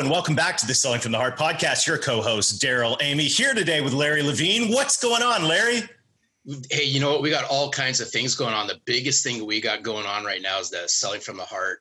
[0.00, 1.86] And welcome back to the Selling from the Heart podcast.
[1.86, 4.72] Your co-host Darrell Amy here today with Larry Levine.
[4.72, 5.82] What's going on, Larry?
[6.68, 7.22] Hey, you know what?
[7.22, 8.66] We got all kinds of things going on.
[8.66, 11.78] The biggest thing we got going on right now is the Selling from the Heart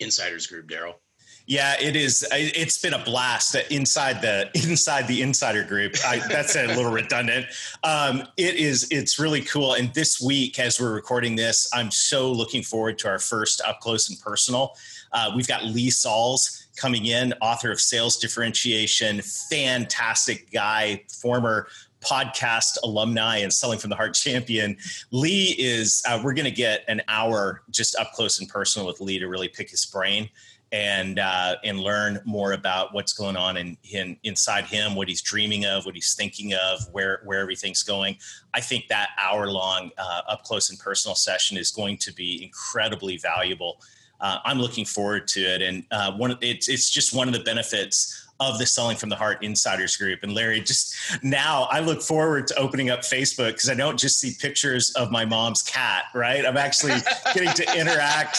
[0.00, 1.00] Insiders Group, Darrell.
[1.46, 2.26] Yeah, it is.
[2.32, 5.94] It's been a blast inside the inside the insider group.
[6.04, 7.46] I, that's a little redundant.
[7.84, 8.88] Um, it is.
[8.90, 9.74] It's really cool.
[9.74, 13.78] And this week, as we're recording this, I'm so looking forward to our first up
[13.78, 14.74] close and personal.
[15.12, 21.68] Uh, we've got Lee Salz coming in, author of Sales Differentiation, fantastic guy, former
[22.00, 24.76] podcast alumni and selling from the heart champion
[25.10, 29.00] lee is uh, we're going to get an hour just up close and personal with
[29.00, 30.28] lee to really pick his brain
[30.72, 35.22] and uh, and learn more about what's going on in, in inside him, what he's
[35.22, 38.16] dreaming of, what he's thinking of, where where everything's going.
[38.54, 42.42] I think that hour long uh, up close and personal session is going to be
[42.42, 43.80] incredibly valuable
[44.20, 45.62] uh, I'm looking forward to it.
[45.62, 49.16] And uh, one, it's it's just one of the benefits of the Selling from the
[49.16, 50.22] Heart Insiders Group.
[50.22, 54.20] And Larry, just now I look forward to opening up Facebook because I don't just
[54.20, 56.44] see pictures of my mom's cat, right?
[56.44, 56.94] I'm actually
[57.34, 58.38] getting to interact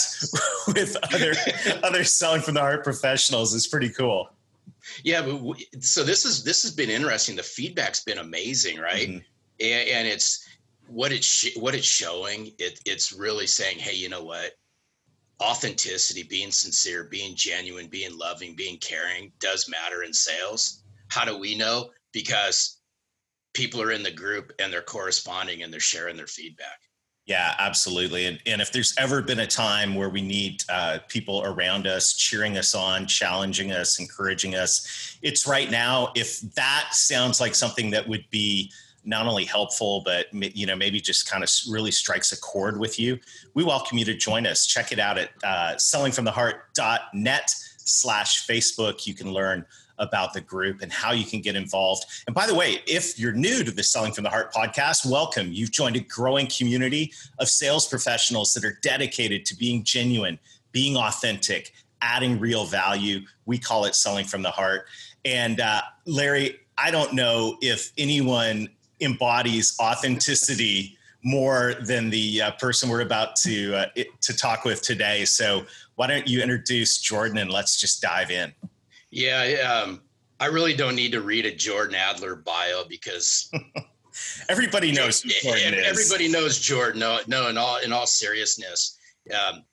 [0.68, 1.34] with other
[1.84, 3.56] other Selling from the Heart professionals.
[3.56, 4.30] It's pretty cool.
[5.04, 7.36] Yeah, but we, so this is this has been interesting.
[7.36, 9.08] The feedback's been amazing, right?
[9.08, 9.18] Mm-hmm.
[9.60, 10.48] And, and, it's
[10.88, 12.52] what it's what it's showing.
[12.60, 14.54] It, it's really saying, hey, you know what?
[15.42, 20.84] Authenticity, being sincere, being genuine, being loving, being caring does matter in sales.
[21.10, 21.92] How do we know?
[22.12, 22.80] Because
[23.54, 26.80] people are in the group and they're corresponding and they're sharing their feedback.
[27.28, 28.26] Yeah, absolutely.
[28.26, 32.14] And, and if there's ever been a time where we need uh, people around us
[32.14, 36.14] cheering us on, challenging us, encouraging us, it's right now.
[36.16, 38.72] If that sounds like something that would be
[39.08, 43.00] not only helpful, but you know maybe just kind of really strikes a chord with
[43.00, 43.18] you,
[43.54, 44.68] we welcome you to join us.
[44.68, 49.08] Check it out at uh, sellingfromtheheart.net slash Facebook.
[49.08, 49.66] You can learn
[49.98, 52.06] about the group and how you can get involved.
[52.28, 55.52] And by the way, if you're new to the Selling from the Heart podcast, welcome.
[55.52, 60.38] You've joined a growing community of sales professionals that are dedicated to being genuine,
[60.72, 63.22] being authentic, adding real value.
[63.46, 64.86] We call it Selling from the Heart.
[65.26, 68.70] And uh, Larry, I don't know if anyone
[69.02, 73.86] embodies authenticity more than the uh, person we're about to uh,
[74.22, 75.26] to talk with today.
[75.26, 75.66] So
[75.96, 78.54] why don't you introduce Jordan and let's just dive in?
[79.10, 80.02] Yeah, um,
[80.40, 83.52] I really don't need to read a Jordan Adler bio because
[84.50, 87.00] everybody knows Jordan everybody knows Jordan.
[87.00, 88.98] No, no, in all in all seriousness,
[89.34, 89.64] um,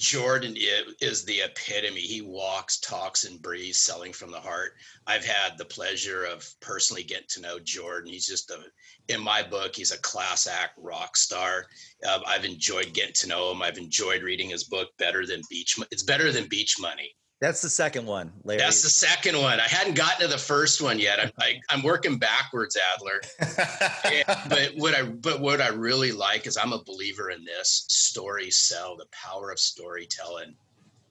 [0.00, 2.00] Jordan is the epitome.
[2.00, 4.72] He walks, talks, and breathes selling from the heart.
[5.06, 8.10] I've had the pleasure of personally getting to know Jordan.
[8.10, 8.64] He's just a,
[9.12, 11.66] in my book, he's a class act rock star.
[12.08, 13.60] Uh, I've enjoyed getting to know him.
[13.60, 14.88] I've enjoyed reading his book.
[14.98, 15.78] Better than Beach.
[15.90, 17.14] It's better than Beach Money.
[17.40, 18.60] That's the second one, Larry.
[18.60, 19.60] That's the second one.
[19.60, 21.18] I hadn't gotten to the first one yet.
[21.18, 23.22] I'm I, am i am working backwards, Adler.
[24.04, 27.86] and, but what I but what I really like is I'm a believer in this
[27.88, 28.94] story sell.
[28.96, 30.54] The power of storytelling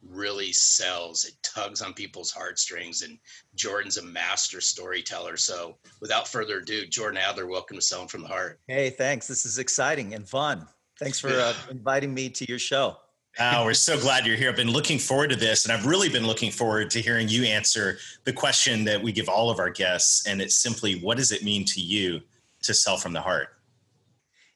[0.08, 1.26] really sells.
[1.26, 3.18] It tugs on people's heartstrings, and
[3.56, 5.36] Jordan's a master storyteller.
[5.36, 8.60] So, without further ado, Jordan Adler, welcome to Selling from the Heart.
[8.68, 9.28] Hey, thanks.
[9.28, 10.68] This is exciting and fun.
[11.00, 12.98] Thanks for uh, inviting me to your show.
[13.42, 14.50] Oh, we're so glad you're here.
[14.50, 17.46] I've been looking forward to this, and I've really been looking forward to hearing you
[17.46, 20.28] answer the question that we give all of our guests.
[20.28, 22.20] And it's simply, what does it mean to you
[22.64, 23.48] to sell from the heart?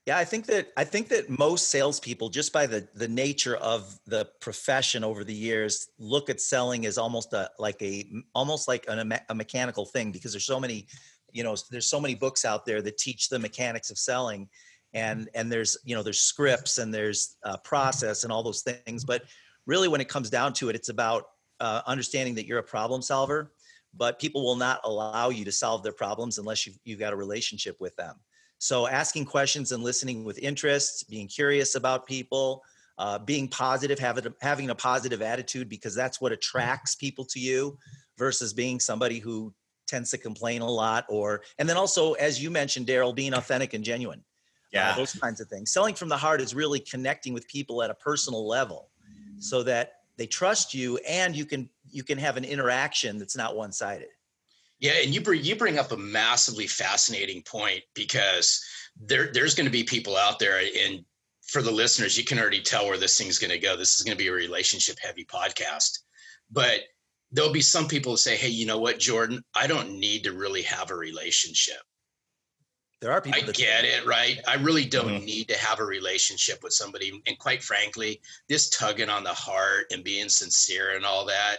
[0.06, 3.98] Yeah, I think that I think that most salespeople, just by the the nature of
[4.06, 8.84] the profession over the years, look at selling as almost a like a almost like
[8.90, 10.88] an, a mechanical thing because there's so many,
[11.32, 14.50] you know, there's so many books out there that teach the mechanics of selling
[14.94, 19.04] and and there's you know there's scripts and there's uh, process and all those things
[19.04, 19.24] but
[19.66, 21.26] really when it comes down to it it's about
[21.60, 23.52] uh, understanding that you're a problem solver
[23.96, 27.16] but people will not allow you to solve their problems unless you've, you've got a
[27.16, 28.16] relationship with them.
[28.58, 32.64] So asking questions and listening with interest being curious about people
[33.00, 37.40] uh, being positive having a, having a positive attitude because that's what attracts people to
[37.40, 37.78] you
[38.20, 39.52] versus being somebody who
[39.88, 43.74] tends to complain a lot or and then also as you mentioned darrell being authentic
[43.74, 44.24] and genuine
[44.74, 44.92] yeah.
[44.92, 45.72] Uh, those kinds of things.
[45.72, 48.90] Selling from the heart is really connecting with people at a personal level
[49.40, 53.56] so that they trust you and you can you can have an interaction that's not
[53.56, 54.08] one-sided.
[54.80, 58.64] Yeah, and you bring you bring up a massively fascinating point because
[59.00, 61.06] there there's going to be people out there, and
[61.48, 63.78] for the listeners, you can already tell where this thing's going to go.
[63.78, 66.00] This is going to be a relationship heavy podcast,
[66.52, 66.82] but
[67.32, 69.42] there'll be some people who say, "Hey, you know what, Jordan?
[69.56, 71.82] I don't need to really have a relationship."
[73.04, 73.50] There are people.
[73.50, 74.40] I get it, right?
[74.48, 75.26] I really don't mm-hmm.
[75.26, 77.22] need to have a relationship with somebody.
[77.28, 81.58] And quite frankly, this tugging on the heart and being sincere and all that,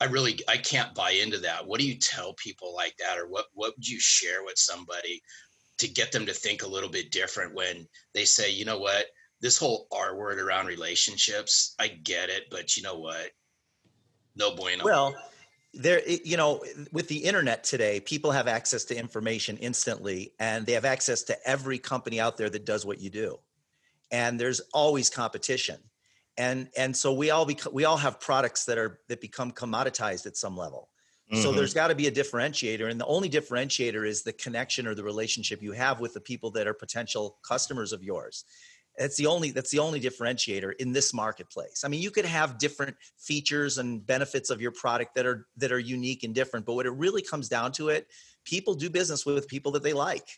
[0.00, 1.66] I really I can't buy into that.
[1.66, 5.20] What do you tell people like that, or what what would you share with somebody
[5.78, 9.06] to get them to think a little bit different when they say, you know what,
[9.40, 13.32] this whole R word around relationships, I get it, but you know what,
[14.36, 14.84] no bueno.
[14.84, 15.16] Well
[15.74, 20.72] there you know with the internet today people have access to information instantly and they
[20.72, 23.38] have access to every company out there that does what you do.
[24.10, 25.78] And there's always competition.
[26.38, 30.26] And and so we all bec- we all have products that are that become commoditized
[30.26, 30.88] at some level.
[31.30, 31.42] Mm-hmm.
[31.42, 34.94] so there's got to be a differentiator and the only differentiator is the connection or
[34.94, 38.44] the relationship you have with the people that are potential customers of yours
[38.98, 41.82] that's the only that's the only differentiator in this marketplace.
[41.84, 45.70] I mean, you could have different features and benefits of your product that are that
[45.70, 48.08] are unique and different, but what it really comes down to it,
[48.44, 50.28] people do business with people that they like.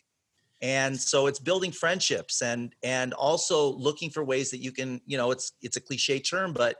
[0.61, 5.17] And so it's building friendships and and also looking for ways that you can, you
[5.17, 6.77] know, it's it's a cliche term, but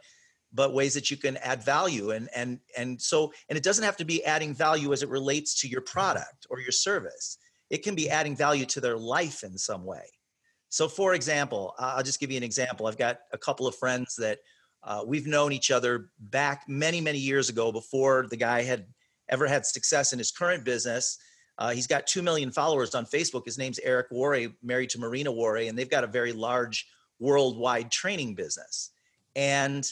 [0.53, 3.97] but ways that you can add value and and and so and it doesn't have
[3.97, 7.39] to be adding value as it relates to your product or your service.
[7.71, 10.03] It can be adding value to their life in some way
[10.71, 12.87] so, for example, I'll just give you an example.
[12.87, 14.39] I've got a couple of friends that
[14.83, 18.85] uh, we've known each other back many, many years ago before the guy had
[19.27, 21.17] ever had success in his current business.
[21.57, 23.43] Uh, he's got 2 million followers on Facebook.
[23.43, 26.87] His name's Eric Worre, married to Marina Worre, and they've got a very large
[27.19, 28.91] worldwide training business.
[29.35, 29.85] And,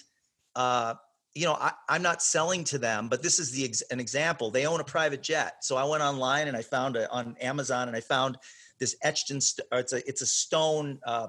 [0.56, 0.94] uh,
[1.36, 4.50] you know, I, am not selling to them, but this is the ex- an example.
[4.50, 5.58] They own a private jet.
[5.66, 8.38] So I went online and I found it on Amazon and I found
[8.80, 11.28] this etched in st- it's a it's a stone uh,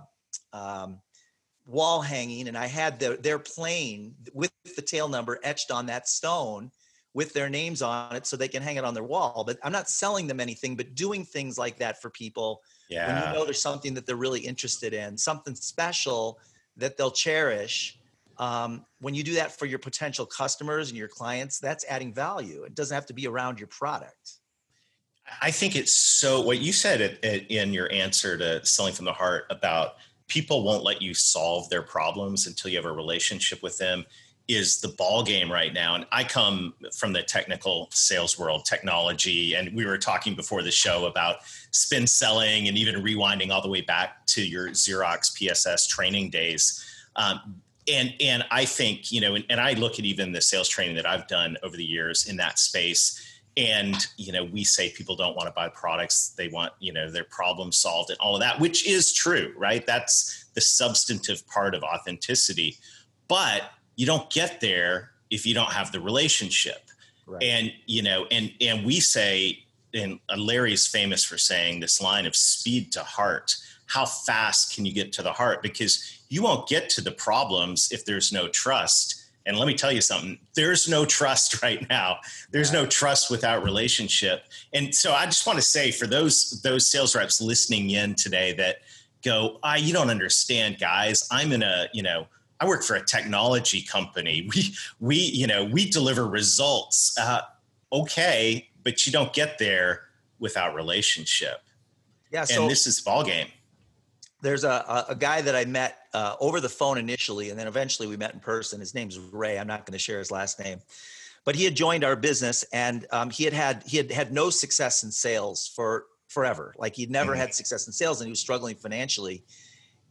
[0.52, 1.00] um,
[1.66, 6.08] wall hanging, and I had the, their plane with the tail number etched on that
[6.08, 6.70] stone
[7.12, 9.42] with their names on it, so they can hang it on their wall.
[9.44, 13.06] But I'm not selling them anything, but doing things like that for people yeah.
[13.06, 16.38] when you know there's something that they're really interested in, something special
[16.76, 17.98] that they'll cherish.
[18.38, 22.62] Um, when you do that for your potential customers and your clients, that's adding value.
[22.62, 24.39] It doesn't have to be around your product.
[25.40, 29.04] I think it's so what you said it, it, in your answer to selling from
[29.04, 29.96] the heart about
[30.28, 34.04] people won't let you solve their problems until you have a relationship with them
[34.48, 35.94] is the ball game right now.
[35.94, 40.70] And i come from the technical sales world technology and we were talking before the
[40.70, 41.36] show about
[41.70, 46.84] spin selling and even rewinding all the way back to your xerox pss training days.
[47.16, 47.60] Um,
[47.90, 50.94] and and i think you know and, and i look at even the sales training
[50.96, 55.16] that i've done over the years in that space and you know we say people
[55.16, 58.40] don't want to buy products they want you know their problem solved and all of
[58.40, 59.84] that which is true right?
[59.86, 62.76] That's the substantive part of authenticity.
[63.28, 63.62] But
[63.96, 66.90] you don't get there if you don't have the relationship.
[67.26, 67.42] Right.
[67.44, 69.64] and you know and and we say
[69.94, 73.54] and larry's famous for saying this line of speed to heart.
[73.86, 75.62] How fast can you get to the heart?
[75.62, 79.19] Because you won't get to the problems if there's no trust
[79.50, 82.18] and let me tell you something, there's no trust right now.
[82.52, 84.44] There's no trust without relationship.
[84.72, 88.52] And so I just want to say for those those sales reps listening in today
[88.54, 88.76] that
[89.22, 91.26] go, I you don't understand, guys.
[91.30, 92.28] I'm in a, you know,
[92.60, 94.48] I work for a technology company.
[94.54, 97.16] We we, you know, we deliver results.
[97.18, 97.40] Uh,
[97.92, 100.02] okay, but you don't get there
[100.38, 101.62] without relationship.
[102.30, 102.44] Yeah.
[102.44, 103.48] So, and this is ball game
[104.42, 108.08] there's a, a guy that I met uh, over the phone initially, and then eventually
[108.08, 108.80] we met in person.
[108.80, 109.58] His name's Ray.
[109.58, 110.80] I'm not going to share his last name,
[111.44, 114.50] but he had joined our business, and um, he had had he had had no
[114.50, 116.74] success in sales for forever.
[116.78, 117.40] Like he'd never mm-hmm.
[117.40, 119.44] had success in sales, and he was struggling financially.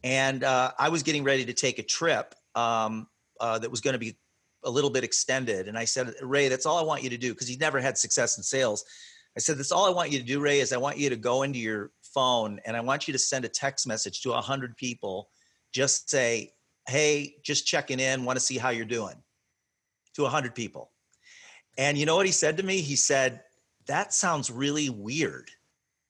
[0.02, 3.06] And uh, I was getting ready to take a trip um,
[3.38, 4.16] uh, that was going to be
[4.64, 7.32] a little bit extended, and I said, Ray, that's all I want you to do
[7.32, 8.84] because he'd never had success in sales.
[9.36, 11.16] I said, that's all I want you to do, Ray, is I want you to
[11.16, 14.76] go into your phone and I want you to send a text message to 100
[14.76, 15.28] people.
[15.72, 16.52] Just say,
[16.88, 19.16] hey, just checking in, want to see how you're doing
[20.14, 20.90] to 100 people.
[21.78, 22.80] And you know what he said to me?
[22.80, 23.42] He said,
[23.86, 25.50] that sounds really weird.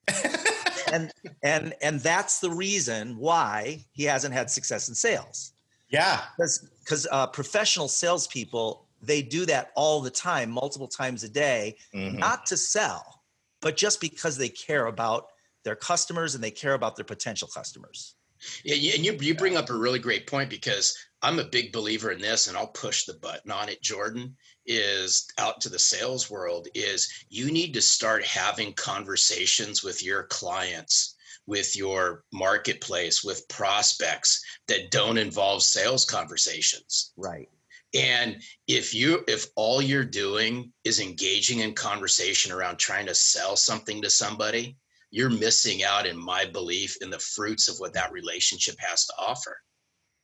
[0.92, 5.52] and and and that's the reason why he hasn't had success in sales.
[5.88, 11.28] Yeah, because because uh, professional salespeople they do that all the time, multiple times a
[11.28, 12.18] day, mm-hmm.
[12.18, 13.22] not to sell,
[13.60, 15.28] but just because they care about
[15.64, 18.16] their customers and they care about their potential customers.
[18.64, 22.10] Yeah, and you you bring up a really great point because I'm a big believer
[22.10, 23.82] in this, and I'll push the button on it.
[23.82, 26.68] Jordan is out to the sales world.
[26.74, 34.42] Is you need to start having conversations with your clients, with your marketplace, with prospects
[34.68, 37.12] that don't involve sales conversations.
[37.16, 37.48] Right.
[37.92, 43.56] And if you if all you're doing is engaging in conversation around trying to sell
[43.56, 44.76] something to somebody,
[45.10, 49.12] you're missing out in my belief in the fruits of what that relationship has to
[49.18, 49.56] offer.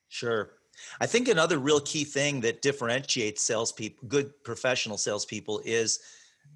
[0.09, 0.53] Sure.
[1.01, 6.01] I think another real key thing that differentiates salespeople, good professional salespeople, is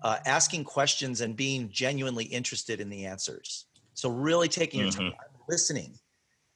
[0.02, 3.66] uh, asking questions and being genuinely interested in the answers.
[3.94, 5.08] So, really taking your mm-hmm.
[5.08, 5.14] time,
[5.48, 5.98] listening,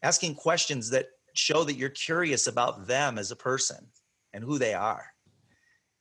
[0.02, 3.88] asking questions that show that you're curious about them as a person
[4.32, 5.06] and who they are.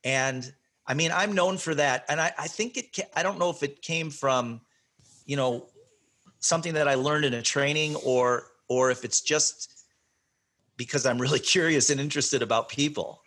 [0.03, 0.53] And
[0.85, 2.05] I mean, I'm known for that.
[2.09, 4.61] And I, I think it, I don't know if it came from
[5.25, 5.67] you know
[6.39, 9.85] something that i learned in a training or or if it's just
[10.77, 13.21] because i'm really curious and interested about people.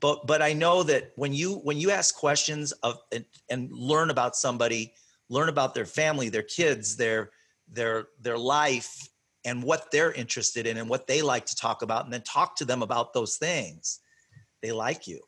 [0.00, 4.10] But but i know that when you when you ask questions of and, and learn
[4.10, 4.92] about somebody
[5.30, 7.30] learn about their family their kids their
[7.68, 9.08] their their life
[9.46, 12.56] and what they're interested in and what they like to talk about and then talk
[12.56, 14.00] to them about those things.
[14.62, 15.20] They like you.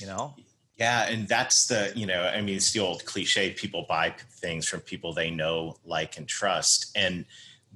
[0.00, 0.34] You know
[0.80, 4.66] yeah, and that's the, you know, I mean, it's the old cliche people buy things
[4.66, 6.90] from people they know, like, and trust.
[6.96, 7.26] And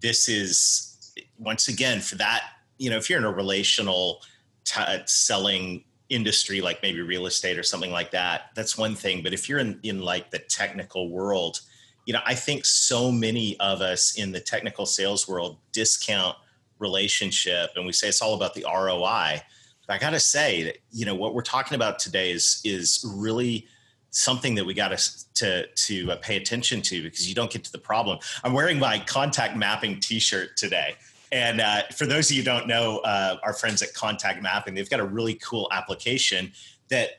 [0.00, 2.44] this is, eh, once again, for that,
[2.78, 4.22] you know, if you're in a relational
[4.64, 9.22] t- selling industry, like maybe real estate or something like that, that's one thing.
[9.22, 11.60] But if you're in, in like the technical world,
[12.06, 16.36] you know, I think so many of us in the technical sales world discount
[16.78, 19.42] relationship and we say it's all about the ROI
[19.88, 23.66] I got to say that you know what we're talking about today is is really
[24.10, 27.64] something that we got to to to uh, pay attention to because you don't get
[27.64, 28.18] to the problem.
[28.42, 30.94] I'm wearing my contact mapping T-shirt today,
[31.32, 34.74] and uh, for those of you who don't know, uh, our friends at Contact Mapping,
[34.74, 36.52] they've got a really cool application
[36.88, 37.10] that.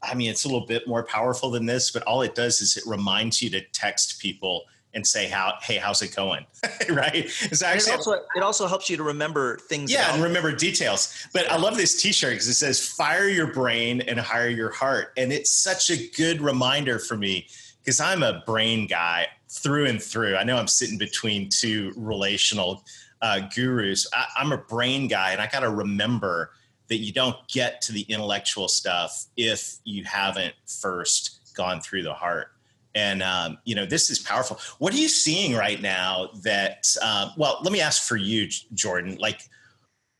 [0.00, 2.76] I mean, it's a little bit more powerful than this, but all it does is
[2.76, 4.62] it reminds you to text people
[4.94, 6.46] and say how hey how's it going?
[6.88, 7.26] Right?
[7.42, 11.26] It's actually it also, it also helps you to remember things yeah and remember details.
[11.32, 15.12] But i love this t-shirt because it says fire your brain and hire your heart.
[15.16, 17.46] And it's such a good reminder for me
[17.80, 20.36] because i'm a brain guy through and through.
[20.36, 22.84] I know i'm sitting between two relational
[23.20, 24.06] uh, gurus.
[24.12, 26.52] I, i'm a brain guy and i got to remember
[26.88, 32.14] that you don't get to the intellectual stuff if you haven't first gone through the
[32.14, 32.52] heart
[32.94, 34.58] and um, you know this is powerful.
[34.78, 39.16] What are you seeing right now that uh, well let me ask for you jordan
[39.20, 39.42] like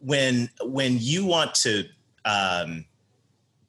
[0.00, 1.84] when when you want to
[2.24, 2.84] um,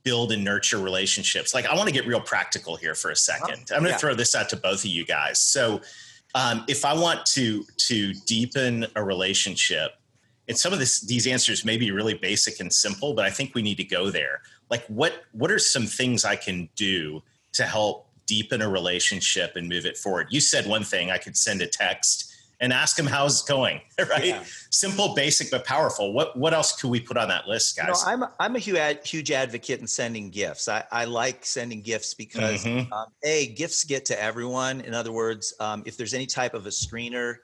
[0.03, 3.67] build and nurture relationships like i want to get real practical here for a second.
[3.71, 3.97] Oh, i'm going to yeah.
[3.97, 5.39] throw this out to both of you guys.
[5.39, 5.81] So
[6.35, 9.91] um, if i want to to deepen a relationship
[10.47, 13.55] and some of this these answers may be really basic and simple but i think
[13.55, 14.41] we need to go there.
[14.69, 19.67] Like what what are some things i can do to help deepen a relationship and
[19.67, 20.27] move it forward.
[20.29, 22.31] You said one thing, I could send a text
[22.61, 24.25] and ask him how's it going, right?
[24.25, 24.43] Yeah.
[24.69, 26.13] Simple, basic, but powerful.
[26.13, 27.87] What what else could we put on that list, guys?
[27.87, 30.67] You know, I'm a, I'm a huge huge advocate in sending gifts.
[30.67, 32.93] I, I like sending gifts because mm-hmm.
[32.93, 34.81] um, a gifts get to everyone.
[34.81, 37.35] In other words, um, if there's any type of a screener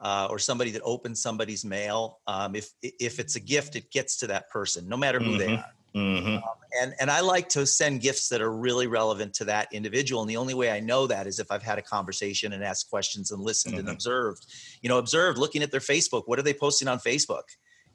[0.00, 4.18] uh, or somebody that opens somebody's mail, um, if if it's a gift, it gets
[4.18, 5.38] to that person, no matter who mm-hmm.
[5.38, 5.72] they are.
[5.94, 6.36] Mm-hmm.
[6.36, 6.42] Um,
[6.80, 10.22] and and I like to send gifts that are really relevant to that individual.
[10.22, 12.90] And the only way I know that is if I've had a conversation and asked
[12.90, 13.86] questions and listened mm-hmm.
[13.86, 14.46] and observed.
[14.82, 16.24] You know, observed, looking at their Facebook.
[16.26, 17.44] What are they posting on Facebook?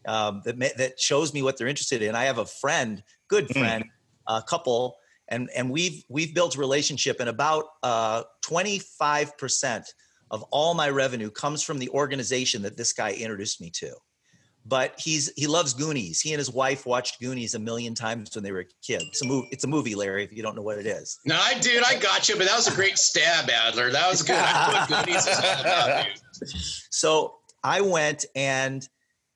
[0.08, 2.16] Um, that that shows me what they're interested in.
[2.16, 3.60] I have a friend, good mm.
[3.60, 3.86] friend,
[4.28, 4.48] a mm.
[4.48, 4.96] couple,
[5.28, 7.20] and and we've we've built a relationship.
[7.20, 7.66] And about
[8.42, 9.94] twenty five percent
[10.32, 13.94] of all my revenue comes from the organization that this guy introduced me to
[14.70, 16.22] but he's he loves Goonies.
[16.22, 19.06] He and his wife watched Goonies a million times when they were kids.
[19.08, 19.48] It's a movie.
[19.52, 20.24] It's a movie, Larry.
[20.24, 21.20] If you don't know what it is.
[21.26, 22.36] No, I dude, I got you.
[22.38, 23.90] But that was a great stab, Adler.
[23.90, 24.36] That was good.
[24.38, 26.06] I know Goonies about.
[26.92, 28.88] So I went and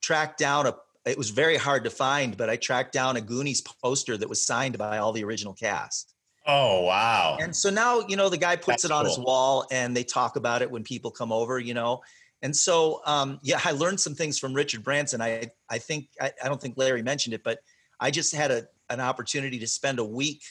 [0.02, 0.76] tracked down a.
[1.06, 4.46] It was very hard to find, but I tracked down a Goonies poster that was
[4.46, 6.14] signed by all the original cast.
[6.46, 7.38] Oh wow!
[7.42, 9.16] And so now you know the guy puts That's it on cool.
[9.16, 11.60] his wall, and they talk about it when people come over.
[11.60, 12.02] You know,
[12.44, 15.22] and so, um, yeah, I learned some things from Richard Branson.
[15.22, 17.60] I, I think, I, I, don't think Larry mentioned it, but
[18.02, 20.44] I just had a, an opportunity to spend a week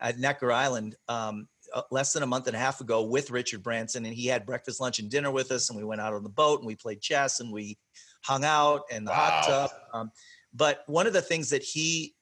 [0.00, 3.62] at Necker Island um, uh, less than a month and a half ago with Richard
[3.62, 4.06] Branson.
[4.06, 5.68] And he had breakfast, lunch, and dinner with us.
[5.68, 7.76] And we went out on the boat and we played chess and we
[8.22, 9.16] hung out in the wow.
[9.16, 9.70] hot tub.
[9.92, 10.10] Um,
[10.54, 12.14] but one of the things that he,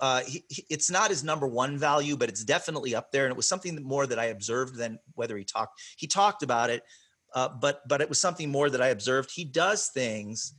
[0.00, 3.26] uh, he, it's not his number one value, but it's definitely up there.
[3.26, 5.80] And it was something more that I observed than whether he talked.
[5.96, 6.82] He talked about it,
[7.34, 9.30] uh, but but it was something more that I observed.
[9.32, 10.54] He does things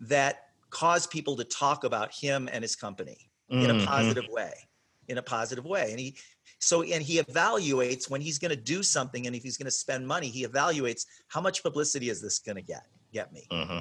[0.00, 3.64] that cause people to talk about him and his company mm-hmm.
[3.64, 3.86] in a mm-hmm.
[3.86, 4.52] positive way,
[5.08, 6.16] in a positive way, and he.
[6.60, 9.70] So and he evaluates when he's going to do something and if he's going to
[9.70, 13.46] spend money, he evaluates how much publicity is this going to get get me.
[13.52, 13.78] Mm-hmm.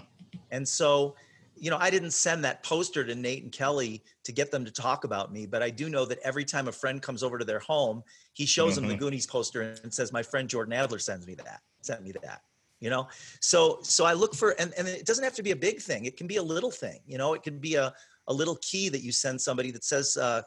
[0.51, 1.15] And so
[1.59, 4.71] you know, I didn't send that poster to Nate and Kelly to get them to
[4.71, 7.45] talk about me, but I do know that every time a friend comes over to
[7.45, 8.03] their home,
[8.33, 8.81] he shows mm-hmm.
[8.81, 9.03] them the mm-hmm.
[9.05, 11.61] Goonies poster and says, "My friend Jordan Adler sends me that.
[11.87, 12.41] Sent me that."
[12.79, 13.07] You know,
[13.39, 16.05] so so I look for, and and it doesn't have to be a big thing.
[16.05, 16.99] It can be a little thing.
[17.07, 17.93] You know, it can be a
[18.27, 20.41] a little key that you send somebody that says uh,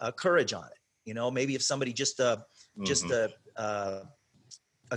[0.00, 0.78] uh, courage on it.
[1.04, 2.84] You know, maybe if somebody just uh, mm-hmm.
[2.84, 4.00] just uh, uh,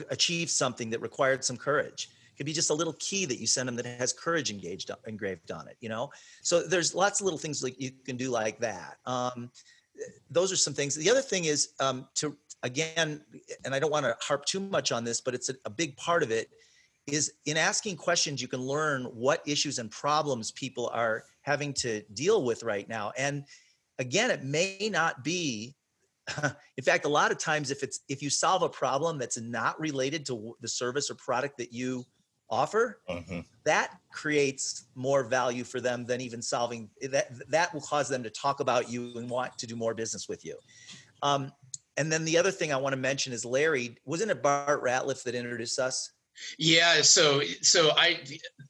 [0.10, 3.48] achieved something that required some courage it could be just a little key that you
[3.48, 6.10] send them that has courage engaged engraved on it you know
[6.42, 9.50] so there's lots of little things like you can do like that um,
[10.30, 13.22] those are some things the other thing is um, to again
[13.64, 15.96] and i don't want to harp too much on this but it's a, a big
[15.98, 16.50] part of it
[17.08, 22.02] is in asking questions you can learn what issues and problems people are having to
[22.14, 23.46] deal with right now and
[23.98, 25.76] again it may not be
[26.78, 29.80] in fact a lot of times if it's if you solve a problem that's not
[29.80, 32.06] related to the service or product that you
[32.52, 33.40] offer mm-hmm.
[33.64, 38.30] that creates more value for them than even solving that that will cause them to
[38.30, 40.56] talk about you and want to do more business with you
[41.22, 41.52] um,
[42.00, 45.24] and then the other thing i want to mention is larry wasn't it bart ratliff
[45.24, 46.12] that introduced us?
[46.58, 48.20] Yeah so so i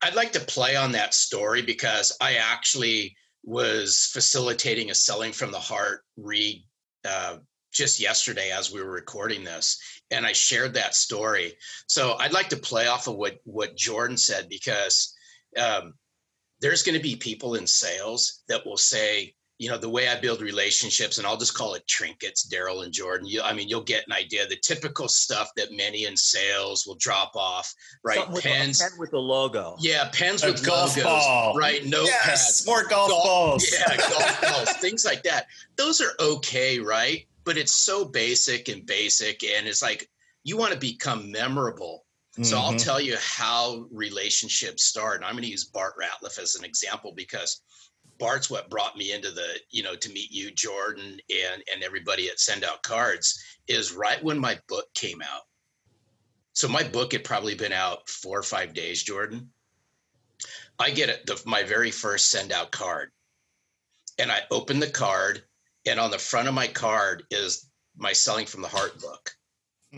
[0.01, 5.51] i'd like to play on that story because i actually was facilitating a selling from
[5.51, 6.63] the heart read
[7.07, 7.37] uh,
[7.71, 9.79] just yesterday as we were recording this
[10.11, 11.53] and i shared that story.
[11.87, 15.15] So i'd like to play off of what what jordan said because
[15.57, 15.93] um,
[16.61, 20.19] there's going to be people in sales that will say you know the way i
[20.19, 23.81] build relationships and i'll just call it trinkets darrell and jordan you, i mean you'll
[23.81, 24.47] get an idea.
[24.47, 27.73] The typical stuff that many in sales will drop off
[28.03, 28.29] right?
[28.29, 29.75] With pens pen with the logo.
[29.79, 31.55] Yeah pens a with golf logos ball.
[31.55, 31.85] right?
[31.85, 33.65] No yes, more golf, golf balls.
[33.71, 35.47] Yeah golf balls things like that.
[35.77, 37.25] Those are okay right?
[37.43, 40.09] But it's so basic and basic and it's like
[40.43, 42.05] you want to become memorable.
[42.33, 42.43] Mm-hmm.
[42.43, 42.77] so i'll mm-hmm.
[42.77, 47.11] tell you how relationships start and i'm going to use bart ratliff as an example
[47.15, 47.59] because
[48.19, 52.29] bart's what brought me into the you know to meet you jordan and and everybody
[52.29, 55.43] at send out cards is right when my book came out.
[56.53, 59.49] So my book had probably been out four or five days jordan.
[60.77, 63.11] I get it the, my very first send out card.
[64.19, 65.43] And i open the card
[65.87, 69.31] and on the front of my card is my selling from the heart book.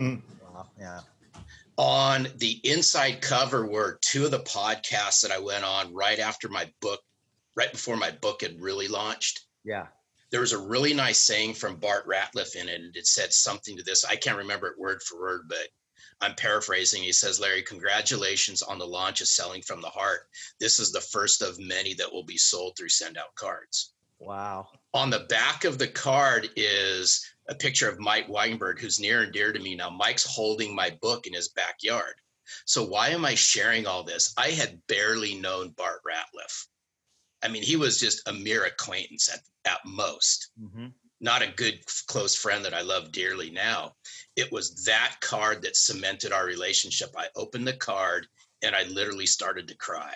[0.00, 0.22] Mm.
[0.54, 1.00] wow, yeah.
[1.76, 6.48] On the inside cover were two of the podcasts that i went on right after
[6.48, 7.00] my book
[7.56, 9.86] right before my book had really launched yeah
[10.30, 13.76] there was a really nice saying from bart ratliff in it and it said something
[13.76, 15.68] to this i can't remember it word for word but
[16.22, 17.02] I'm paraphrasing.
[17.02, 20.28] He says, Larry, congratulations on the launch of Selling from the Heart.
[20.60, 23.92] This is the first of many that will be sold through Send Out Cards.
[24.20, 24.68] Wow.
[24.94, 29.32] On the back of the card is a picture of Mike Weinberg, who's near and
[29.32, 29.90] dear to me now.
[29.90, 32.14] Mike's holding my book in his backyard.
[32.66, 34.32] So why am I sharing all this?
[34.36, 36.66] I had barely known Bart Ratliff.
[37.42, 40.86] I mean, he was just a mere acquaintance at, at most, mm-hmm.
[41.20, 43.94] not a good close friend that I love dearly now.
[44.36, 47.10] It was that card that cemented our relationship.
[47.16, 48.26] I opened the card
[48.62, 50.14] and I literally started to cry.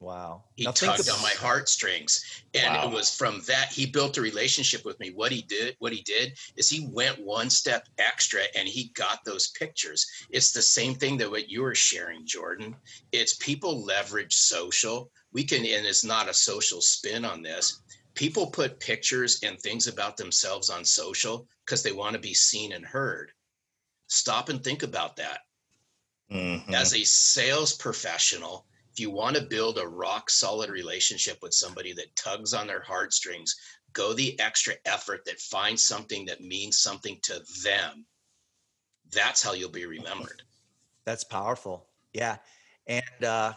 [0.00, 0.44] Wow.
[0.56, 2.42] He now tugged on my heartstrings.
[2.54, 2.88] And wow.
[2.88, 5.10] it was from that he built a relationship with me.
[5.10, 9.24] What he did, what he did is he went one step extra and he got
[9.24, 10.06] those pictures.
[10.30, 12.74] It's the same thing that what you were sharing, Jordan.
[13.12, 15.10] It's people leverage social.
[15.32, 17.80] We can, and it's not a social spin on this.
[18.14, 22.72] People put pictures and things about themselves on social because they want to be seen
[22.72, 23.32] and heard.
[24.08, 25.40] Stop and think about that.
[26.32, 26.74] Mm-hmm.
[26.74, 31.92] As a sales professional, if you want to build a rock solid relationship with somebody
[31.92, 33.54] that tugs on their heartstrings,
[33.92, 38.04] go the extra effort that finds something that means something to them.
[39.12, 40.42] That's how you'll be remembered.
[41.04, 41.86] That's powerful.
[42.12, 42.36] Yeah.
[42.86, 43.52] And uh,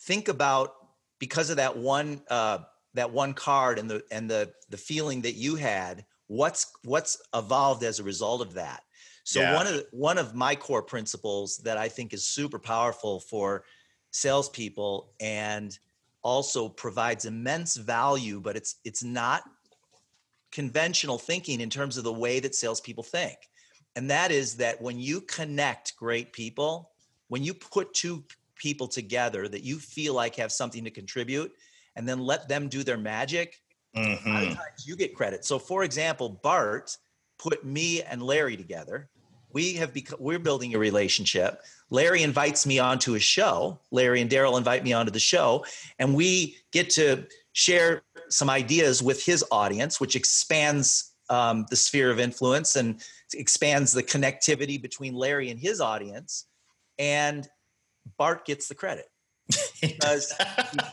[0.00, 0.74] think about
[1.22, 2.58] because of that one uh,
[2.94, 7.84] that one card and the and the the feeling that you had, what's what's evolved
[7.84, 8.82] as a result of that.
[9.22, 9.54] So yeah.
[9.54, 13.62] one of one of my core principles that I think is super powerful for
[14.10, 15.78] salespeople and
[16.24, 19.44] also provides immense value, but it's it's not
[20.50, 23.38] conventional thinking in terms of the way that salespeople think.
[23.94, 26.90] And that is that when you connect great people,
[27.28, 28.24] when you put two
[28.62, 31.52] people together that you feel like have something to contribute,
[31.96, 33.60] and then let them do their magic,
[33.96, 34.28] mm-hmm.
[34.28, 35.44] a lot of times you get credit.
[35.44, 36.96] So, for example, Bart
[37.38, 39.08] put me and Larry together.
[39.52, 41.60] We have become we're building a relationship.
[41.90, 43.80] Larry invites me onto a show.
[43.90, 45.66] Larry and Daryl invite me onto the show,
[45.98, 52.10] and we get to share some ideas with his audience, which expands um, the sphere
[52.10, 53.02] of influence and
[53.34, 56.46] expands the connectivity between Larry and his audience.
[56.98, 57.48] And
[58.18, 59.06] Bart gets the credit
[59.80, 60.32] because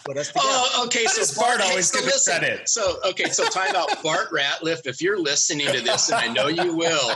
[0.06, 0.42] put us oh, together.
[0.42, 1.06] Oh, okay.
[1.06, 2.70] So Bart, Bart always gets the credit.
[2.70, 4.86] So okay, so time out, Bart Ratliff.
[4.86, 7.12] If you're listening to this, and I know you will,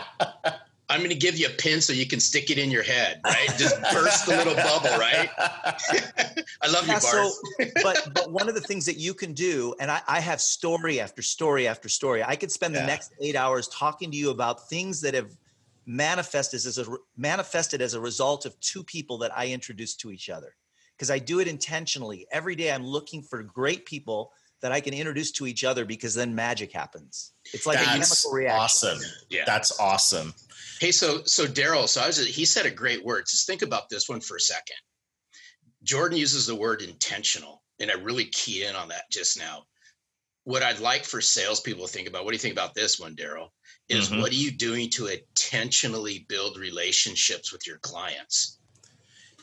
[0.90, 3.20] I'm going to give you a pin so you can stick it in your head,
[3.26, 3.50] right?
[3.58, 5.30] Just burst the little bubble, right?
[5.38, 7.02] I love yeah, you, Bart.
[7.02, 7.32] So,
[7.82, 11.00] but but one of the things that you can do, and I, I have story
[11.00, 12.24] after story after story.
[12.24, 12.82] I could spend yeah.
[12.82, 15.36] the next eight hours talking to you about things that have
[15.86, 16.86] manifested as a
[17.18, 20.56] manifested as a result of two people that I introduced to each other
[20.98, 22.28] because I do it intentionally.
[22.32, 26.14] Every day I'm looking for great people that I can introduce to each other because
[26.16, 27.34] then magic happens.
[27.54, 28.90] It's like That's a chemical reaction.
[28.90, 29.00] Awesome.
[29.30, 29.44] Yeah.
[29.46, 30.34] That's awesome.
[30.80, 33.26] Hey, so so Darrell, so I was he said a great word.
[33.30, 34.78] Just think about this one for a second.
[35.84, 39.66] Jordan uses the word intentional, and I really key in on that just now.
[40.46, 43.16] What I'd like for salespeople to think about, what do you think about this one,
[43.16, 43.54] Darrell?
[43.90, 44.22] Is mm-hmm.
[44.22, 48.60] what are you doing to intentionally build relationships with your clients?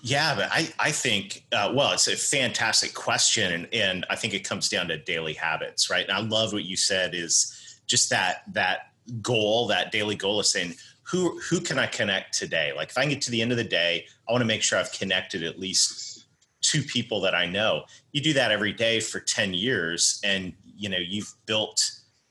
[0.02, 3.52] Yeah, but I, I think, uh, well, it's a fantastic question.
[3.52, 6.06] And, and I think it comes down to daily habits, right?
[6.06, 10.46] And I love what you said is just that, that goal, that daily goal of
[10.46, 12.72] saying, who, who can I connect today?
[12.74, 14.78] Like if I get to the end of the day, I want to make sure
[14.78, 16.26] I've connected at least
[16.62, 17.84] two people that I know.
[18.12, 21.78] You do that every day for 10 years and, you know, you've built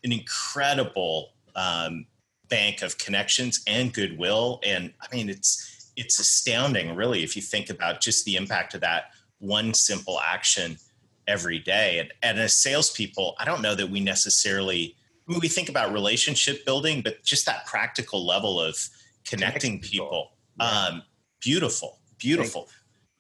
[0.04, 2.06] an incredible um,
[2.50, 4.60] bank of connections and goodwill.
[4.66, 8.82] And I mean, it's, it's astounding, really, if you think about just the impact of
[8.82, 10.78] that one simple action
[11.28, 12.00] every day.
[12.00, 14.96] And, and as salespeople, I don't know that we necessarily
[15.28, 18.76] I mean, we think about relationship building, but just that practical level of
[19.28, 20.08] connecting people.
[20.08, 20.32] people.
[20.60, 20.88] Yeah.
[20.88, 21.04] Um,
[21.40, 22.68] beautiful, beautiful.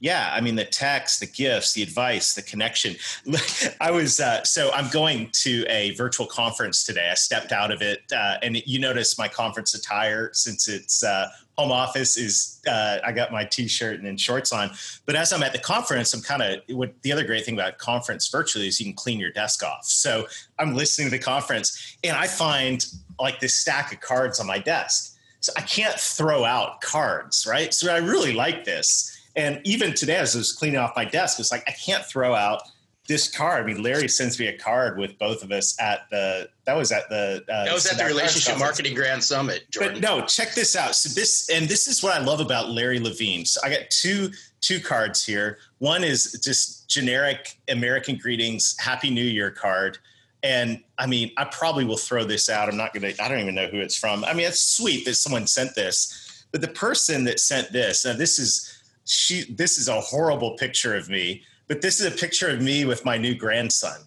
[0.02, 2.96] Yeah, I mean the text, the gifts, the advice, the connection.
[3.82, 7.10] I was uh, so I'm going to a virtual conference today.
[7.12, 11.28] I stepped out of it, uh, and you notice my conference attire since it's uh,
[11.58, 14.72] home office is uh, I got my t-shirt and then shorts on.
[15.06, 17.78] But as I'm at the conference, I'm kind of what the other great thing about
[17.78, 19.84] conference virtually is you can clean your desk off.
[19.84, 20.28] So
[20.60, 22.86] I'm listening to the conference, and I find
[23.20, 25.18] like this stack of cards on my desk.
[25.42, 27.74] So I can't throw out cards, right?
[27.74, 31.40] So I really like this and even today, as I was cleaning off my desk,
[31.40, 32.62] it's like I can't throw out
[33.08, 33.64] this card.
[33.64, 36.50] I mean, Larry sends me a card with both of us at the.
[36.66, 37.44] That was at the.
[37.52, 39.96] Uh, that was at the Relationship Marketing Grand Summit, Jordan.
[39.96, 40.96] But no, check this out.
[40.96, 43.46] So this, and this is what I love about Larry Levine.
[43.46, 44.30] So I got two
[44.62, 45.58] two cards here.
[45.80, 49.98] One is just generic American greetings, Happy New Year card.
[50.44, 52.70] And I mean, I probably will throw this out.
[52.70, 54.24] I'm not going to, I don't even know who it's from.
[54.24, 58.14] I mean, it's sweet that someone sent this, but the person that sent this, now
[58.14, 58.69] this is
[59.10, 62.86] she this is a horrible picture of me, but this is a picture of me
[62.86, 64.00] with my new grandson.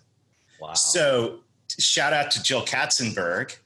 [0.60, 0.74] Wow.
[0.74, 1.40] So
[1.78, 3.56] shout out to Jill Katzenberg.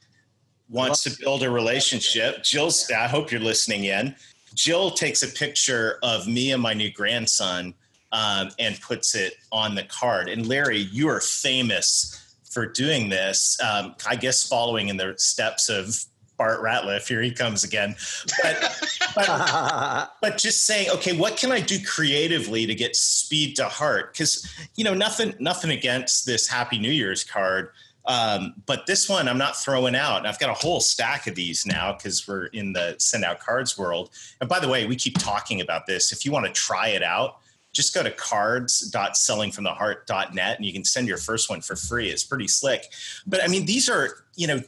[0.69, 2.43] Wants to build a relationship.
[2.43, 4.15] Jill's I hope you're listening in.
[4.53, 7.73] Jill takes a picture of me and my new grandson
[8.11, 10.27] um, and puts it on the card.
[10.27, 13.57] And Larry, you are famous for doing this.
[13.61, 15.95] Um, I guess following in the steps of
[16.37, 17.07] Bart Ratliff.
[17.07, 17.95] Here he comes again.
[18.43, 23.65] But, but, but, just saying, okay, what can I do creatively to get speed to
[23.65, 24.13] heart?
[24.13, 27.69] Because you know, nothing, nothing against this Happy New Year's card,
[28.07, 30.19] um, but this one I'm not throwing out.
[30.19, 33.39] And I've got a whole stack of these now because we're in the send out
[33.39, 34.09] cards world.
[34.39, 36.13] And by the way, we keep talking about this.
[36.13, 37.39] If you want to try it out,
[37.73, 42.09] just go to cards.sellingfromtheheart.net and you can send your first one for free.
[42.09, 42.85] It's pretty slick.
[43.27, 44.61] But I mean, these are, you know,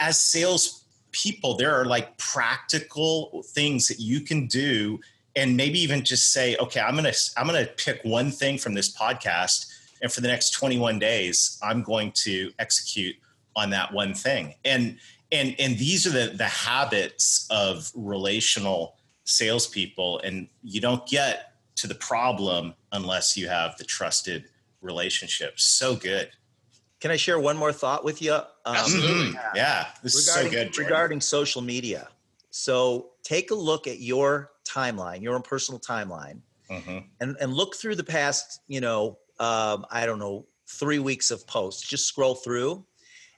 [0.00, 4.98] as sales people there are like practical things that you can do
[5.36, 8.94] and maybe even just say okay i'm gonna i'm gonna pick one thing from this
[8.96, 9.66] podcast
[10.02, 13.16] and for the next 21 days i'm going to execute
[13.58, 14.54] on that one thing.
[14.64, 14.96] And
[15.30, 21.86] and and these are the the habits of relational salespeople and you don't get to
[21.86, 24.46] the problem unless you have the trusted
[24.80, 25.60] relationship.
[25.60, 26.30] So good.
[27.00, 28.38] Can I share one more thought with you?
[28.68, 29.32] Um, Absolutely.
[29.32, 29.50] Yeah.
[29.54, 29.86] yeah.
[30.02, 30.72] This regarding, is so good.
[30.72, 30.84] Jordan.
[30.84, 32.08] Regarding social media.
[32.50, 36.98] So take a look at your timeline, your own personal timeline, mm-hmm.
[37.20, 41.46] and, and look through the past, you know, um, I don't know, three weeks of
[41.46, 41.88] posts.
[41.88, 42.84] Just scroll through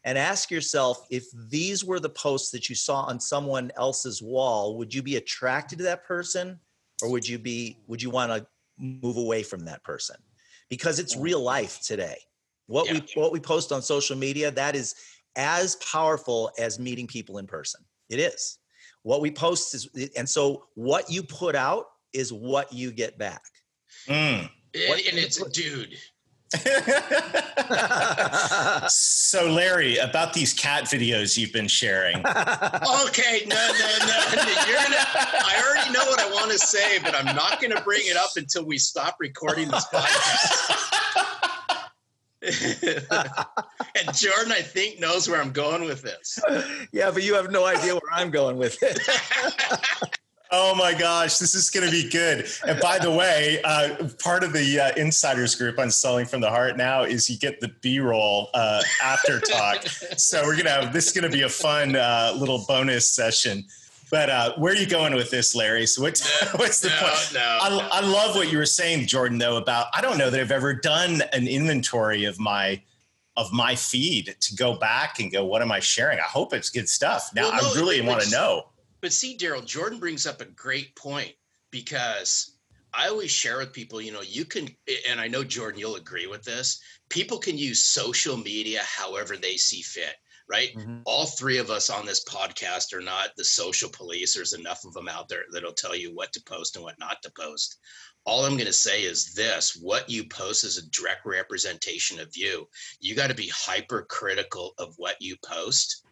[0.03, 4.77] and ask yourself if these were the posts that you saw on someone else's wall,
[4.79, 6.59] would you be attracted to that person
[7.03, 8.47] or would you be, would you want to
[8.79, 10.17] move away from that person?
[10.69, 12.17] Because it's real life today
[12.71, 12.93] what yeah.
[12.95, 14.95] we what we post on social media, that is
[15.37, 17.81] as powerful as meeting people in person.
[18.09, 18.59] It is.
[19.03, 23.43] What we post is and so what you put out is what you get back.
[24.07, 24.51] Mm.
[24.75, 25.97] And, and it's dude.
[28.91, 32.17] so Larry, about these cat videos you've been sharing.
[32.17, 34.33] okay, no, no, no.
[34.67, 38.03] You're gonna I already know what I want to say, but I'm not gonna bring
[38.05, 40.80] it up until we stop recording this podcast.
[42.43, 46.39] and Jordan, I think, knows where I'm going with this.
[46.93, 48.99] Yeah, but you have no idea where I'm going with it.
[50.53, 52.45] Oh my gosh, this is going to be good.
[52.67, 56.51] And by the way, uh, part of the uh, insiders group on Selling from the
[56.51, 59.87] Heart now is you get the B roll uh, after talk.
[60.17, 63.09] so we're going to have this is going to be a fun uh, little bonus
[63.09, 63.65] session.
[64.11, 65.87] But uh, where are you going with this, Larry?
[65.87, 67.31] So what's, what's the no, point?
[67.35, 67.89] No, I, no.
[67.93, 70.75] I love what you were saying, Jordan, though, about I don't know that I've ever
[70.75, 72.83] done an inventory of my
[73.37, 76.19] of my feed to go back and go, what am I sharing?
[76.19, 77.31] I hope it's good stuff.
[77.35, 78.65] Now Well, no, I really want to know.
[79.01, 81.33] But see, Darrell, Jordan brings up a great point
[81.71, 82.57] because
[82.93, 84.69] I always share with people, you know, you can,
[85.09, 86.81] and I know Jordan, you'll agree with this.
[87.09, 90.17] People can use social media however they see fit,
[90.51, 90.75] right?
[90.75, 91.03] Mhm.
[91.07, 94.35] All three of us on this podcast are not the social police.
[94.35, 97.23] There's enough of them out there that'll tell you what to post and what not
[97.23, 97.79] to post.
[98.27, 102.37] All I'm going to say is this what you post is a direct representation of
[102.37, 102.69] you.
[102.99, 106.05] You got to be hypercritical of what you post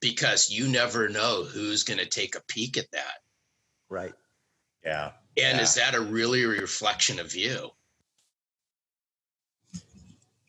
[0.00, 3.18] because you never know who's going to take a peek at that.
[3.88, 4.12] right.
[4.84, 5.12] Yeah.
[5.36, 5.62] And Yeah.
[5.62, 7.70] is that a really a reflection of you?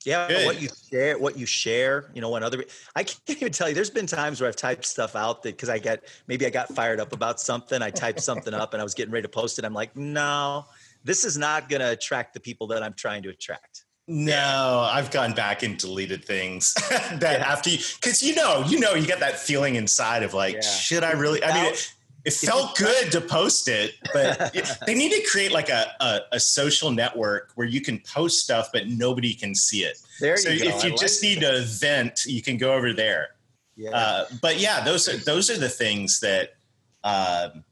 [0.05, 0.45] Yeah, Good.
[0.45, 2.63] what you share, what you share, you know, when other
[2.95, 3.75] I can't even tell you.
[3.75, 6.73] There's been times where I've typed stuff out that because I got maybe I got
[6.73, 7.81] fired up about something.
[7.81, 9.65] I typed something up and I was getting ready to post it.
[9.65, 10.65] I'm like, no,
[11.03, 13.83] this is not going to attract the people that I'm trying to attract.
[14.07, 18.95] No, I've gone back and deleted things that after you, because you know, you know,
[18.95, 20.61] you get that feeling inside of like, Yeah.
[20.61, 21.43] should I really?
[21.43, 21.93] I mean, it,
[22.25, 26.19] it felt good to post it, but it- they need to create like a, a
[26.33, 29.97] a social network where you can post stuff, but nobody can see it.
[30.19, 30.69] There So you go.
[30.71, 31.27] So if you like just it.
[31.27, 33.29] need to vent, you can go over there.
[33.77, 36.55] yeah, Uh, but yeah, those are those are the things that,
[37.03, 37.63] um,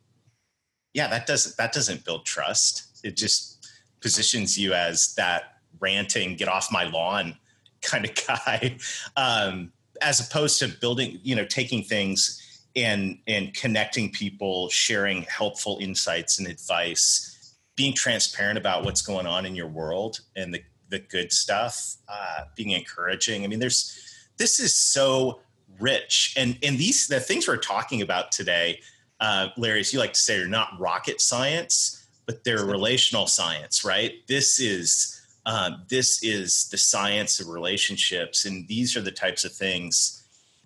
[0.93, 3.01] yeah, that doesn't that doesn't build trust.
[3.03, 3.67] It just
[4.01, 7.35] positions you as that ranting, get off my lawn
[7.81, 8.77] kind of guy,
[9.17, 12.41] um, as opposed to building, you know, taking things
[12.77, 19.45] and and connecting people, sharing helpful insights and advice, being transparent about what's going on
[19.45, 23.43] in your world and the the good stuff, uh, being encouraging.
[23.43, 25.41] I mean, there's this is so
[25.79, 26.33] rich.
[26.37, 28.79] And and these the things we're talking about today
[29.19, 33.83] uh larry as you like to say are not rocket science but they're relational science
[33.83, 34.13] right?
[34.27, 35.13] This is
[35.45, 40.16] um, this is the science of relationships and these are the types of things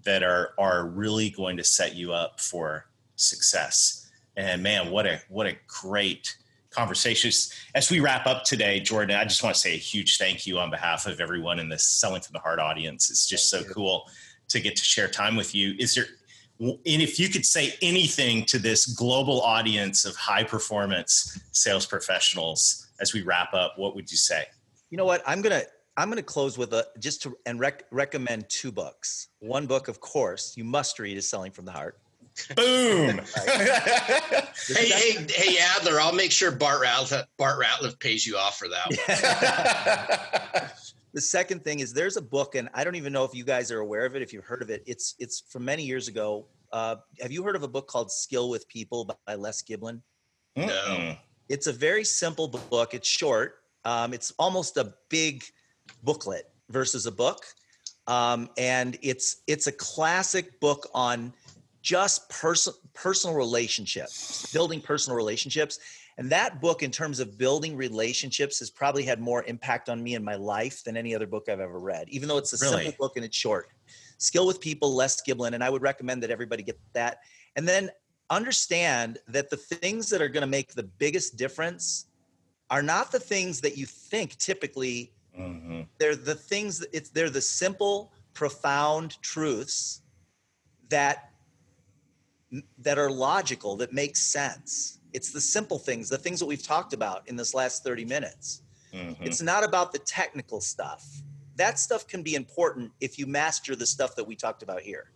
[0.04, 2.86] that are are really going to set you up for
[3.16, 6.36] success and man what a what a great
[6.72, 7.30] conversation
[7.76, 10.58] as we wrap up today jordan i just want to say a huge thank you
[10.58, 13.70] on behalf of everyone in this selling from the heart audience it's just Thank so
[13.70, 13.74] you.
[13.74, 14.06] cool
[14.52, 15.76] to get to share time with you.
[15.80, 16.06] Is there,
[16.60, 22.88] and if you could say anything to this global audience of high performance sales professionals
[23.00, 24.46] as we wrap up, what would you say?
[24.90, 25.24] you know what?
[25.26, 25.64] I'm gonna
[26.02, 29.28] I'm gonna close with a just to and rec- recommend two books.
[29.38, 32.00] One book, of course, you must read is Selling from the Heart.
[32.56, 33.22] Boom.
[34.68, 36.00] Hey, second- hey, hey, Adler!
[36.00, 38.88] I'll make sure Bart Ratliff, Bart Ratliff pays you off for that.
[40.60, 40.70] One.
[41.14, 43.72] the second thing is there's a book and i don't even know if you guys
[43.72, 46.46] are aware of it if you've heard of it it's it's from many years ago
[46.72, 50.00] uh, have you heard of a book called skill with people by les giblin
[50.58, 51.18] Mm-mm.
[51.50, 55.44] it's a very simple book it's short um, it's almost a big
[56.04, 57.46] booklet versus a book.
[58.08, 61.34] Um, and it's it's a classic book on
[61.82, 65.80] just person personal relationships building personal relationships.
[66.18, 70.14] And that book in terms of building relationships has probably had more impact on me
[70.16, 72.84] in my life than any other book i've ever read even though it's a Really?
[72.86, 73.70] simple book and it's short.
[74.18, 77.20] Skill with people les giblin and i would recommend that everybody get that.
[77.56, 77.90] And then
[78.30, 82.06] understand that the things that are going to make the biggest difference
[82.70, 85.88] are not the things that you think typically Mhm.
[85.98, 90.02] they're the things that it's they're the simple profound truths
[90.90, 91.32] that
[92.78, 96.94] that are logical that make sense it's the simple things the things that we've talked
[96.94, 98.62] about in this last 30 minutes
[98.94, 99.16] Mhm.
[99.26, 101.22] it's not about the technical stuff
[101.56, 105.12] that stuff can be important if you master the stuff that we talked about here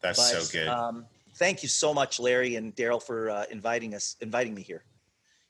[0.00, 0.68] That's but, so good.
[0.68, 4.84] um, thank you so much larry and darrell for uh, inviting us inviting me here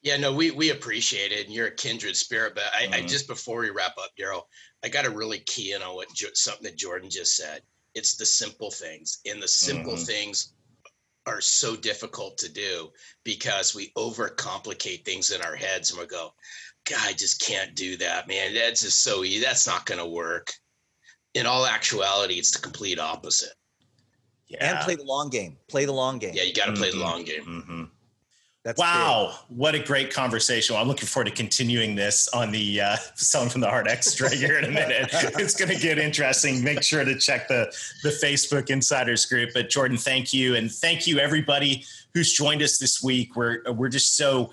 [0.02, 2.54] Yeah, no, we we appreciate it, and you're a kindred spirit.
[2.54, 3.08] But I, I Mhm.
[3.08, 4.48] just before we wrap up, Darrell,
[4.82, 7.62] I got to really key in on what jo- something that Jordan just said.
[7.94, 10.06] It's the simple things, and the simple Mhm.
[10.06, 10.52] things
[11.26, 12.90] are so difficult to do
[13.24, 16.32] because we overcomplicate things in our heads and we go,
[16.84, 18.54] God, I just can't do that, man.
[18.54, 19.40] That's just so easy.
[19.40, 20.52] That's not going to work.
[21.34, 23.52] In all actuality, it's the complete opposite.
[24.48, 24.76] Yeah.
[24.76, 25.58] And play the long game.
[25.68, 26.32] Play the long game.
[26.34, 26.80] Yeah, you got to mm-hmm.
[26.80, 27.04] play the mm-hmm.
[27.04, 27.90] long game.
[28.62, 29.58] That's wow, big.
[29.58, 30.74] what a great conversation.
[30.74, 34.28] Well, I'm looking forward to continuing this on the uh, Selling from the Heart Extra
[34.34, 35.08] here in a minute.
[35.12, 36.62] it's going to get interesting.
[36.62, 39.50] Make sure to check the, the Facebook Insiders group.
[39.54, 40.56] But Jordan, thank you.
[40.56, 43.34] And thank you, everybody who's joined us this week.
[43.34, 44.50] We're, we're just so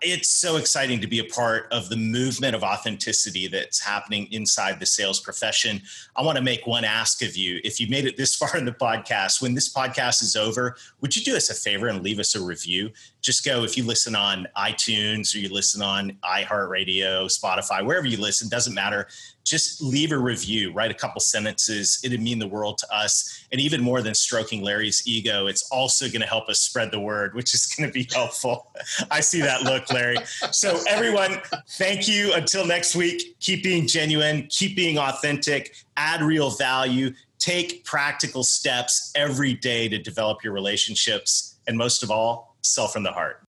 [0.00, 4.80] it's so exciting to be a part of the movement of authenticity that's happening inside
[4.80, 5.82] the sales profession.
[6.16, 7.60] I want to make one ask of you.
[7.64, 11.14] If you made it this far in the podcast, when this podcast is over, would
[11.14, 12.90] you do us a favor and leave us a review?
[13.20, 18.18] Just go if you listen on iTunes or you listen on iHeartRadio, Spotify, wherever you
[18.18, 19.08] listen, doesn't matter
[19.48, 22.00] just leave a review, write a couple sentences.
[22.04, 23.46] It'd mean the world to us.
[23.50, 27.00] And even more than stroking Larry's ego, it's also going to help us spread the
[27.00, 28.70] word, which is going to be helpful.
[29.10, 30.18] I see that look, Larry.
[30.50, 32.34] So, everyone, thank you.
[32.34, 39.12] Until next week, keep being genuine, keep being authentic, add real value, take practical steps
[39.14, 41.56] every day to develop your relationships.
[41.66, 43.47] And most of all, sell from the heart.